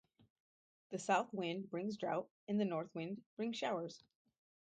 [0.89, 4.03] The south wind brings drought and the north wind brings showers.